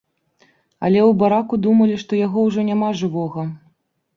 Але 0.87 0.99
ў 1.03 1.11
бараку 1.21 1.59
думалі, 1.65 1.99
што 2.05 2.11
яго 2.25 2.47
ўжо 2.49 2.67
няма 2.71 2.89
жывога. 3.03 3.49